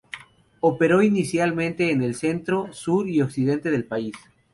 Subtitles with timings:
[0.61, 4.15] Operó principalmente en el centro, sur y occidente del país.